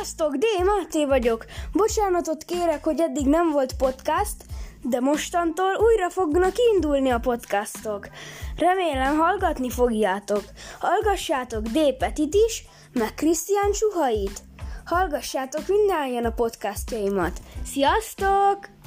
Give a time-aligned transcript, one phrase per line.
[0.00, 0.44] Sziasztok, D.
[0.64, 1.44] Máté vagyok.
[1.72, 4.36] Bocsánatot kérek, hogy eddig nem volt podcast,
[4.82, 8.08] de mostantól újra fognak indulni a podcastok.
[8.56, 10.44] Remélem hallgatni fogjátok.
[10.78, 11.96] Hallgassátok D.
[11.98, 14.42] Petit is, meg Krisztián Csuhait.
[14.84, 17.40] Hallgassátok mindannyian a podcastjaimat.
[17.64, 18.79] Sziasztok!